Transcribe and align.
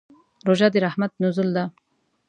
روژه 0.47 0.67
د 0.73 0.75
رحمت 0.85 1.11
نزول 1.23 1.49
دی. 1.55 1.65